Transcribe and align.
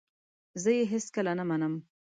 زه 0.61 0.69
یې 0.77 0.83
هیڅکله 0.93 1.31
نه 1.39 1.43
منم! 1.49 1.73